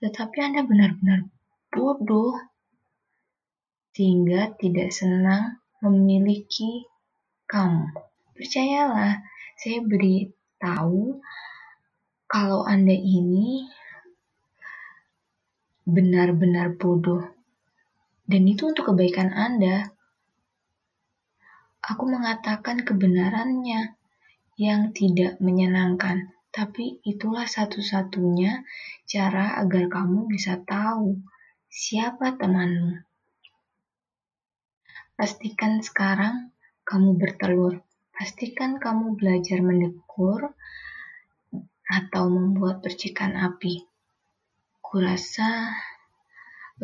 [0.00, 1.28] Tetapi Anda benar-benar
[1.68, 2.40] bodoh,
[3.92, 6.88] sehingga tidak senang memiliki
[7.44, 7.92] kamu.
[8.32, 9.20] Percayalah,
[9.60, 11.18] saya beri tahu
[12.30, 13.66] kalau Anda ini
[15.88, 17.26] benar-benar bodoh.
[18.30, 19.90] Dan itu untuk kebaikan Anda.
[21.82, 23.98] Aku mengatakan kebenarannya
[24.60, 28.62] yang tidak menyenangkan, tapi itulah satu-satunya
[29.08, 31.18] cara agar kamu bisa tahu
[31.66, 33.02] siapa temanmu.
[35.18, 36.54] Pastikan sekarang
[36.86, 37.82] kamu bertelur.
[38.20, 40.52] Pastikan kamu belajar mendekur
[41.88, 43.80] atau membuat percikan api.
[44.84, 45.72] Kurasa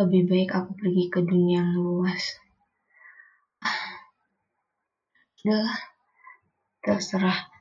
[0.00, 2.40] lebih baik aku pergi ke dunia yang luas.
[5.44, 5.76] Udah,
[6.80, 7.52] terserah.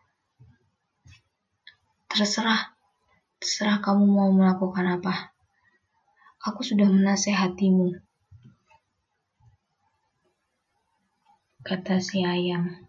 [2.07, 2.71] Terserah.
[3.43, 5.36] Terserah kamu mau melakukan apa.
[6.47, 7.91] Aku sudah menasehatimu.
[11.59, 12.85] Kata si ayam.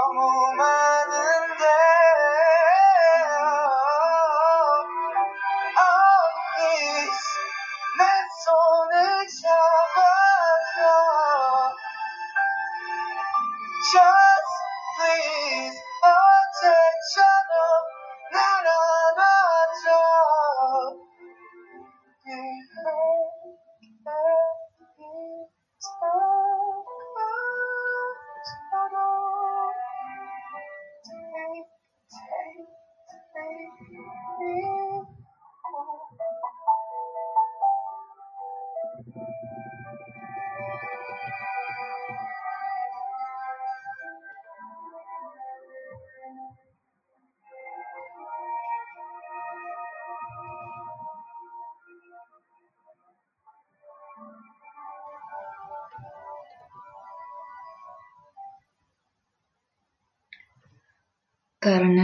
[0.00, 0.79] home.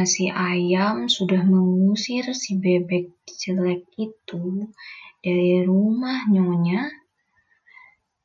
[0.07, 4.71] si ayam sudah mengusir si bebek jelek itu
[5.21, 6.87] dari rumah nyonya,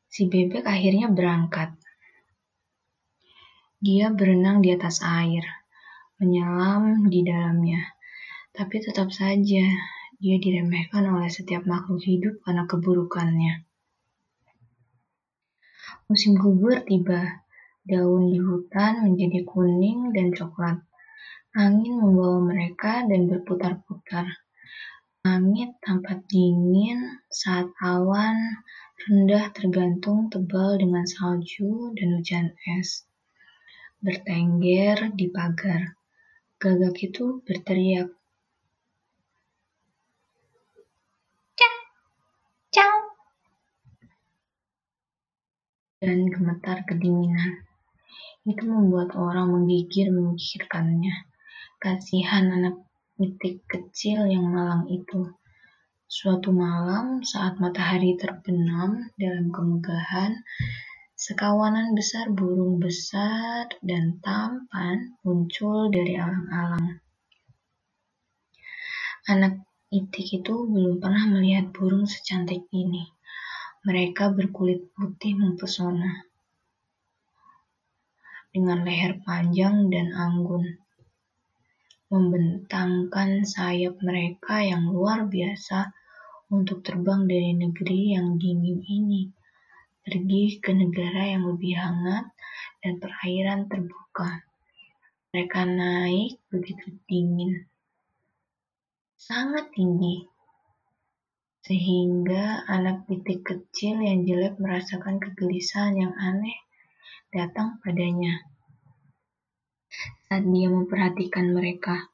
[0.06, 1.74] si bebek akhirnya berangkat.
[3.82, 5.42] Dia berenang di atas air,
[6.22, 7.82] menyelam di dalamnya.
[8.54, 9.66] Tapi tetap saja,
[10.22, 13.66] dia diremehkan oleh setiap makhluk hidup karena keburukannya.
[16.06, 17.42] Musim gugur tiba,
[17.82, 20.78] daun di hutan menjadi kuning dan coklat.
[21.52, 24.24] Angin membawa mereka dan berputar-putar.
[25.28, 28.64] Langit tampak dingin saat awan
[29.04, 33.04] rendah tergantung tebal dengan salju dan hujan es.
[34.00, 36.00] Bertengger di pagar.
[36.56, 38.16] Gagak itu berteriak.
[41.60, 41.76] Cak!
[42.72, 42.98] Cau!
[46.00, 47.68] Dan gemetar kedinginan.
[48.48, 51.31] Itu membuat orang menggigir memikirkannya.
[51.82, 52.78] Kasihan anak
[53.18, 55.34] itik kecil yang malang itu.
[56.06, 60.46] Suatu malam saat matahari terbenam dalam kemegahan,
[61.18, 67.02] sekawanan besar burung besar dan tampan muncul dari alang-alang.
[69.26, 73.10] Anak itik itu belum pernah melihat burung secantik ini.
[73.90, 76.30] Mereka berkulit putih mempesona
[78.54, 80.78] dengan leher panjang dan anggun
[82.12, 85.96] membentangkan sayap mereka yang luar biasa
[86.52, 89.32] untuk terbang dari negeri yang dingin ini,
[90.04, 92.28] pergi ke negara yang lebih hangat
[92.84, 94.44] dan perairan terbuka.
[95.32, 97.64] Mereka naik begitu dingin,
[99.16, 100.28] sangat tinggi,
[101.64, 106.60] sehingga anak pitik kecil yang jelek merasakan kegelisahan yang aneh
[107.32, 108.51] datang padanya.
[110.28, 112.12] Saat dia memperhatikan mereka,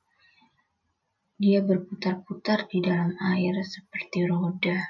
[1.37, 4.81] dia berputar-putar di dalam air seperti roda.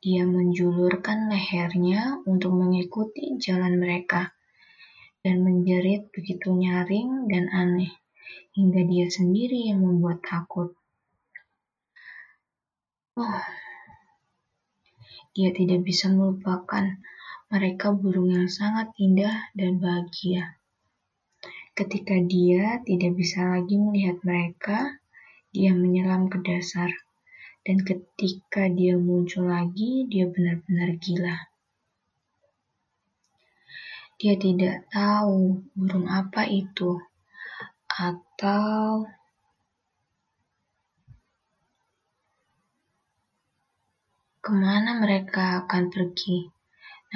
[0.00, 4.32] Dia menjulurkan lehernya untuk mengikuti jalan mereka
[5.24, 7.92] dan menjerit begitu nyaring dan aneh
[8.56, 10.72] hingga dia sendiri yang membuat takut.
[13.16, 13.40] Oh,
[15.36, 16.96] dia tidak bisa melupakan
[17.52, 20.58] mereka burung yang sangat indah dan bahagia.
[21.74, 25.02] Ketika dia tidak bisa lagi melihat mereka,
[25.50, 26.86] dia menyelam ke dasar.
[27.66, 31.34] Dan ketika dia muncul lagi, dia benar-benar gila.
[34.22, 37.02] Dia tidak tahu burung apa itu,
[37.90, 39.10] atau
[44.38, 46.46] ke mana mereka akan pergi.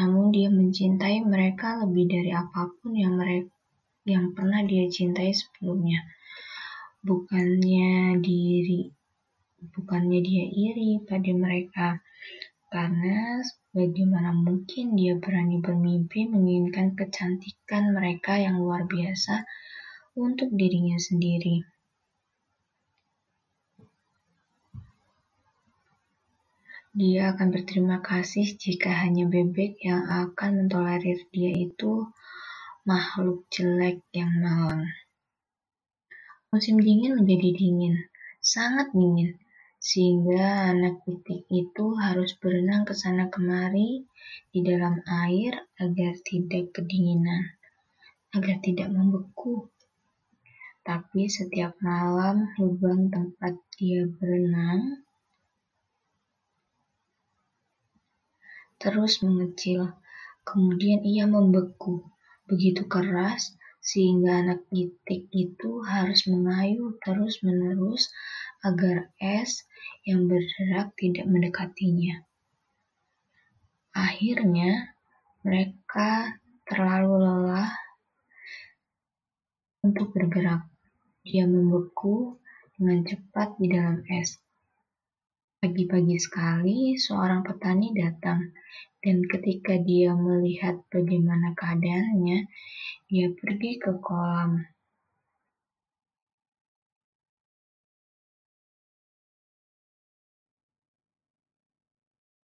[0.03, 3.58] Namun dia mencintai mereka lebih dari apa pun yang mereka
[4.09, 6.01] yang pernah dia cintai sebelumnya.
[7.05, 8.97] Bukannya diri
[9.59, 11.89] bukannya dia iri pada mereka
[12.71, 13.43] karena
[13.75, 19.43] bagaimana mungkin dia berani bermimpi menginginkan kecantikan mereka yang luar biasa
[20.15, 21.67] untuk dirinya sendiri.
[26.99, 32.11] Dia akan berterima kasih jika hanya bebek yang akan mentolerir dia itu
[32.89, 34.89] makhluk jelek yang malang.
[36.49, 38.09] Musim dingin menjadi dingin,
[38.41, 39.37] sangat dingin,
[39.77, 44.09] sehingga anak pitik itu harus berenang ke sana kemari
[44.49, 47.61] di dalam air agar tidak kedinginan,
[48.33, 49.69] agar tidak membeku.
[50.81, 55.05] Tapi setiap malam lubang tempat dia berenang
[58.81, 59.93] terus mengecil.
[60.49, 62.17] Kemudian ia membeku
[62.49, 68.11] begitu keras sehingga anak itik itu harus mengayuh terus-menerus
[68.65, 69.69] agar es
[70.03, 72.27] yang berderak tidak mendekatinya.
[73.95, 74.97] Akhirnya,
[75.47, 76.37] mereka
[76.67, 77.73] terlalu lelah
[79.87, 80.67] untuk bergerak.
[81.23, 82.41] Dia membeku
[82.77, 84.39] dengan cepat di dalam es.
[85.59, 88.55] Pagi-pagi sekali, seorang petani datang,
[89.03, 92.47] dan ketika dia melihat bagaimana keadaannya,
[93.11, 94.63] dia pergi ke kolam.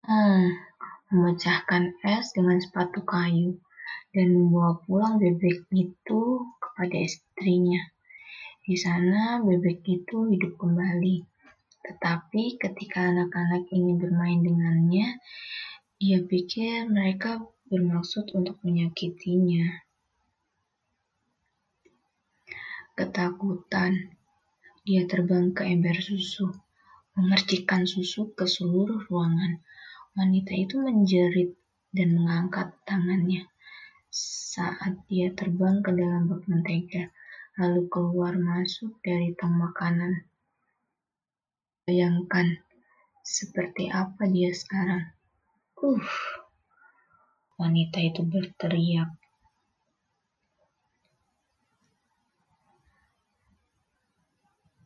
[0.06, 0.54] Hmm,
[1.10, 3.58] memecahkan es dengan sepatu kayu
[4.14, 7.90] dan membawa pulang bebek itu kepada istrinya.
[8.62, 11.39] Di sana, bebek itu hidup kembali.
[11.80, 15.18] Tetapi ketika anak-anak ingin bermain dengannya,
[16.00, 19.84] ia pikir mereka bermaksud untuk menyakitinya.
[22.96, 24.12] Ketakutan,
[24.84, 26.52] dia terbang ke ember susu,
[27.16, 29.60] memercikan susu ke seluruh ruangan.
[30.16, 31.56] Wanita itu menjerit
[31.96, 33.46] dan mengangkat tangannya
[34.10, 37.14] saat dia terbang ke dalam bak mentega,
[37.54, 40.26] lalu keluar masuk dari tong makanan.
[41.88, 42.60] Bayangkan
[43.24, 45.14] seperti apa dia sekarang.
[45.80, 46.04] Uh,
[47.56, 49.16] wanita itu berteriak.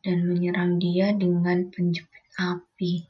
[0.05, 3.09] Dan menyerang dia dengan penjepit api.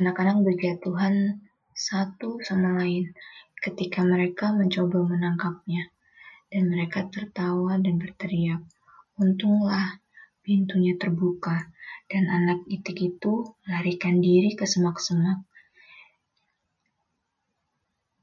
[0.00, 1.44] Anak-anak berjatuhan
[1.76, 3.12] satu sama lain
[3.60, 5.92] ketika mereka mencoba menangkapnya.
[6.50, 8.64] Dan mereka tertawa dan berteriak.
[9.20, 10.00] Untunglah
[10.42, 11.70] pintunya terbuka
[12.10, 15.46] dan anak itik itu melarikan diri ke semak-semak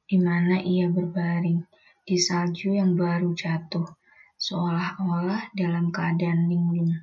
[0.08, 1.68] di mana ia berbaring
[2.08, 3.84] di salju yang baru jatuh,
[4.40, 6.96] seolah-olah dalam keadaan linglung.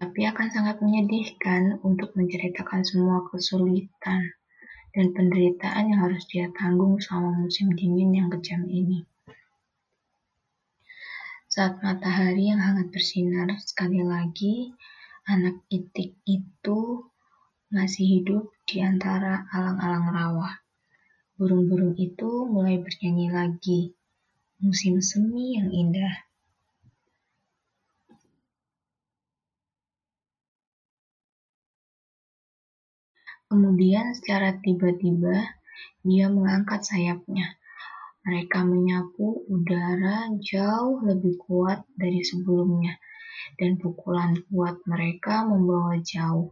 [0.00, 4.32] Tapi akan sangat menyedihkan untuk menceritakan semua kesulitan
[4.96, 9.04] dan penderitaan yang harus dia tanggung selama musim dingin yang kejam ini.
[11.56, 14.76] Saat matahari yang hangat bersinar sekali lagi,
[15.24, 17.08] anak itik itu
[17.72, 20.50] masih hidup di antara alang-alang rawa.
[21.40, 23.96] Burung-burung itu mulai bernyanyi lagi.
[24.60, 26.28] Musim semi yang indah.
[33.48, 35.56] Kemudian secara tiba-tiba
[36.04, 37.56] dia mengangkat sayapnya.
[38.26, 42.98] Mereka menyapu udara jauh lebih kuat dari sebelumnya,
[43.54, 46.50] dan pukulan kuat mereka membawa jauh.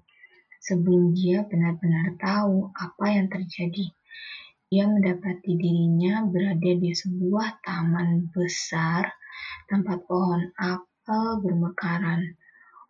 [0.62, 3.90] Sebelum dia benar-benar tahu apa yang terjadi,
[4.70, 9.10] ia mendapati dirinya berada di sebuah taman besar
[9.66, 12.38] tempat pohon apel bermekaran.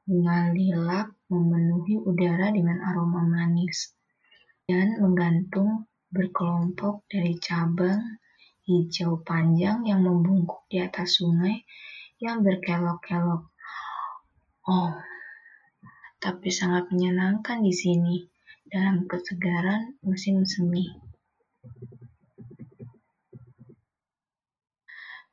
[0.05, 3.97] Bunga lilac memenuhi udara dengan aroma manis
[4.69, 8.21] dan menggantung berkelompok dari cabang
[8.65, 11.65] hijau panjang yang membungkuk di atas sungai
[12.21, 13.53] yang berkelok-kelok.
[14.65, 14.93] Oh,
[16.17, 18.25] tapi sangat menyenangkan di sini
[18.65, 20.89] dalam kesegaran musim semi.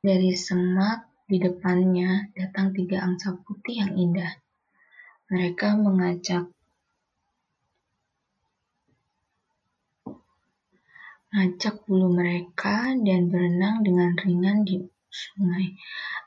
[0.02, 4.32] Dari semak di depannya datang tiga angsa putih yang indah.
[5.32, 6.52] Mereka mengajak
[11.32, 15.76] ngajak bulu mereka dan berenang dengan ringan di sungai.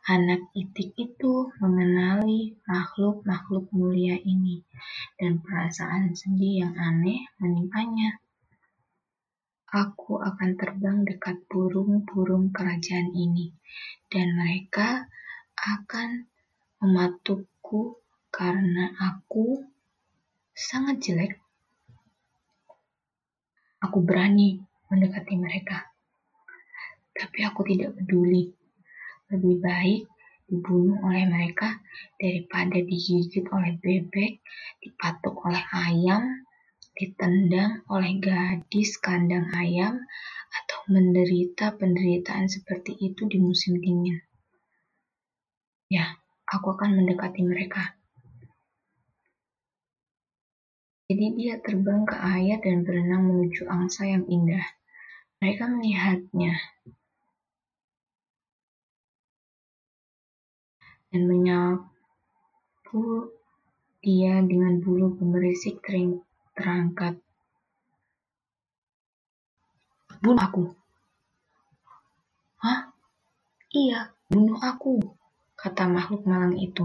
[0.05, 4.61] Anak itik itu mengenali makhluk-makhluk mulia ini,
[5.17, 8.17] dan perasaan sedih yang aneh menimpanya.
[9.69, 13.53] Aku akan terbang dekat burung-burung kerajaan ini,
[14.09, 15.09] dan mereka
[15.57, 16.29] akan
[16.81, 17.97] mematukku
[18.29, 19.65] karena aku
[20.53, 21.33] sangat jelek.
[23.81, 24.61] Aku berani
[24.95, 25.91] mendekati mereka,
[27.11, 28.55] tapi aku tidak peduli.
[29.27, 30.01] Lebih baik
[30.47, 31.81] dibunuh oleh mereka
[32.15, 34.39] daripada digigit oleh bebek,
[34.79, 36.45] dipatuk oleh ayam,
[36.95, 39.99] ditendang oleh gadis kandang ayam,
[40.55, 44.21] atau menderita penderitaan seperti itu di musim dingin.
[45.91, 46.15] Ya,
[46.47, 47.99] aku akan mendekati mereka.
[51.05, 54.65] Jadi dia terbang ke air dan berenang menuju angsa yang indah.
[55.43, 56.55] Mereka melihatnya
[61.15, 61.83] dan menyapu
[64.03, 65.79] dia dengan bulu gemerisik
[66.53, 67.17] terangkat.
[70.19, 70.75] Bunuh aku.
[72.59, 72.91] Hah?
[73.71, 74.99] Iya, bunuh aku,
[75.55, 76.83] kata makhluk malang itu.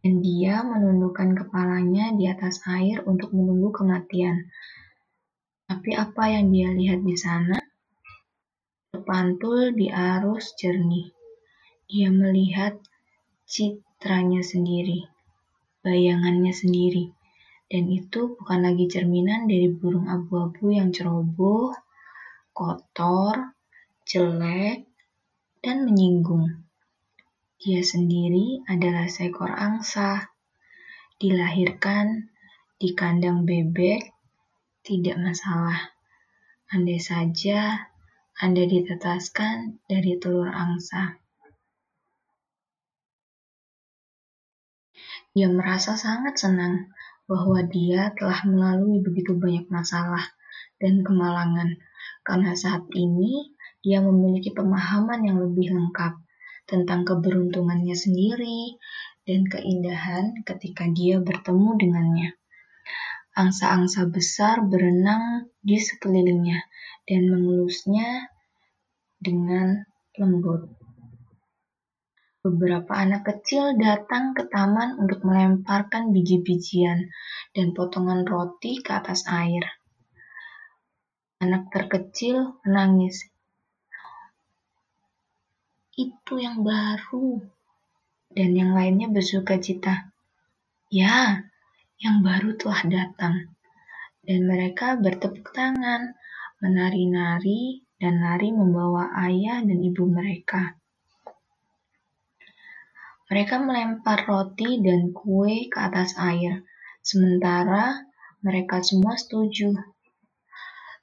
[0.00, 4.48] Dan dia menundukkan kepalanya di atas air untuk menunggu kematian.
[5.70, 7.54] Tapi apa yang dia lihat di sana?
[8.90, 11.14] Terpantul di arus jernih.
[11.86, 12.74] Dia melihat
[13.46, 15.06] citranya sendiri,
[15.86, 17.14] bayangannya sendiri
[17.70, 21.70] dan itu bukan lagi cerminan dari burung abu-abu yang ceroboh,
[22.50, 23.54] kotor,
[24.02, 24.90] jelek,
[25.62, 26.66] dan menyinggung.
[27.62, 30.34] Dia sendiri adalah seekor angsa,
[31.22, 32.34] dilahirkan
[32.74, 34.18] di kandang bebek,
[34.90, 35.94] tidak masalah.
[36.74, 37.86] Andai saja
[38.42, 41.14] Anda ditetaskan dari telur angsa.
[45.30, 46.90] Dia merasa sangat senang
[47.30, 50.26] bahwa dia telah melalui begitu banyak masalah
[50.82, 51.78] dan kemalangan,
[52.26, 53.54] karena saat ini
[53.86, 56.18] dia memiliki pemahaman yang lebih lengkap
[56.66, 58.74] tentang keberuntungannya sendiri
[59.22, 62.39] dan keindahan ketika dia bertemu dengannya.
[63.30, 66.60] Angsa-angsa besar berenang di sekelilingnya
[67.06, 68.26] dan mengelusnya
[69.20, 69.86] dengan
[70.18, 70.66] lembut.
[72.40, 77.12] Beberapa anak kecil datang ke taman untuk melemparkan biji-bijian
[77.52, 79.60] dan potongan roti ke atas air.
[81.36, 83.28] Anak terkecil menangis.
[85.92, 87.44] Itu yang baru.
[88.30, 90.08] Dan yang lainnya bersuka cita.
[90.88, 91.49] Ya,
[92.00, 93.52] yang baru telah datang.
[94.24, 96.16] Dan mereka bertepuk tangan,
[96.64, 100.80] menari-nari, dan lari membawa ayah dan ibu mereka.
[103.30, 106.66] Mereka melempar roti dan kue ke atas air,
[107.04, 108.10] sementara
[108.42, 109.76] mereka semua setuju.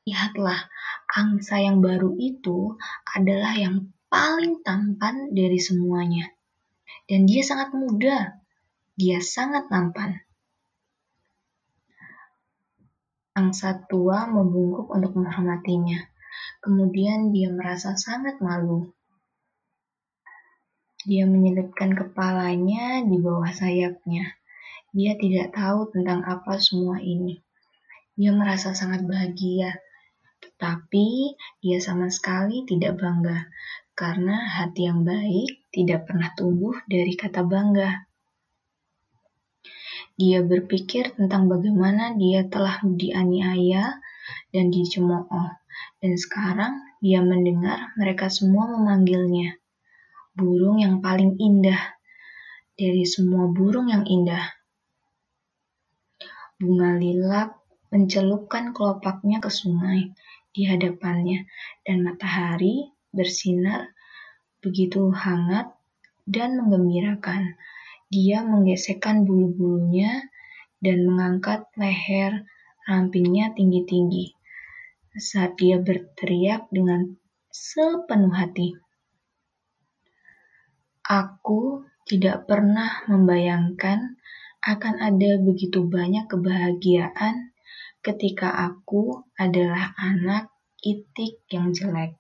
[0.04, 0.68] Lihatlah,
[1.14, 2.76] angsa yang baru itu
[3.16, 6.28] adalah yang paling tampan dari semuanya.
[7.08, 8.44] Dan dia sangat muda.
[9.00, 10.27] Dia sangat nampan.
[13.38, 16.02] Angsa tua membungkuk untuk menghormatinya.
[16.58, 18.90] Kemudian dia merasa sangat malu.
[21.06, 24.26] Dia menyelipkan kepalanya di bawah sayapnya.
[24.90, 27.38] Dia tidak tahu tentang apa semua ini.
[28.18, 29.78] Dia merasa sangat bahagia,
[30.42, 33.46] tetapi dia sama sekali tidak bangga
[33.94, 38.07] karena hati yang baik tidak pernah tumbuh dari kata bangga.
[40.18, 44.02] Dia berpikir tentang bagaimana dia telah dianiaya
[44.50, 45.50] dan dicemooh,
[46.02, 46.74] dan sekarang
[47.06, 49.62] dia mendengar mereka semua memanggilnya
[50.34, 51.98] burung yang paling indah
[52.78, 54.54] dari semua burung yang indah.
[56.58, 57.58] Bunga lilak
[57.90, 60.14] mencelupkan kelopaknya ke sungai
[60.54, 61.46] di hadapannya,
[61.86, 63.94] dan matahari bersinar
[64.62, 65.74] begitu hangat
[66.26, 67.58] dan menggembirakan.
[68.08, 70.24] Dia menggesekkan bulu-bulunya
[70.80, 72.48] dan mengangkat leher
[72.88, 74.32] rampingnya tinggi-tinggi
[75.18, 77.18] saat dia berteriak dengan
[77.52, 78.78] sepenuh hati.
[81.04, 84.16] Aku tidak pernah membayangkan
[84.64, 87.52] akan ada begitu banyak kebahagiaan
[88.00, 90.48] ketika aku adalah anak
[90.84, 92.16] itik yang jelek.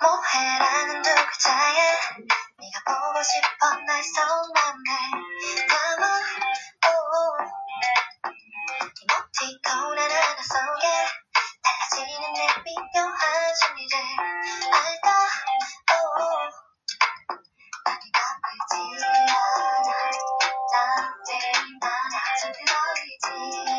[0.00, 1.92] 뭐해라는 두 글자에
[2.58, 4.88] 네가 보고 싶어 날 속맘에
[5.68, 6.04] 담아.
[9.00, 10.86] 이모티콘 하나하나 속에
[11.64, 13.94] 달라지는 내 미묘한 심리를
[14.72, 15.06] 알까
[17.84, 18.72] 많이 바쁘지
[19.04, 19.30] 않아.
[20.72, 21.44] 땀들이
[21.80, 23.26] 나냐 잠들어있지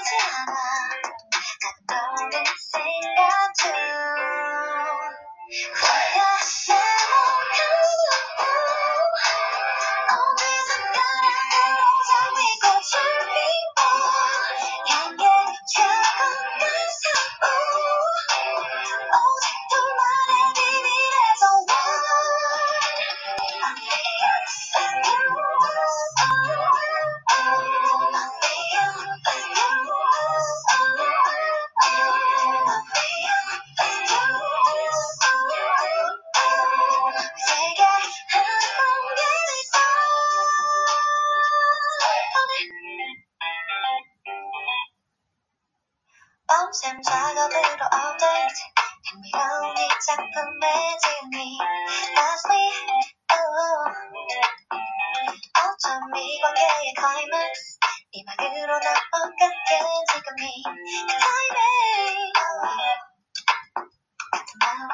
[0.09, 0.65] 谢谢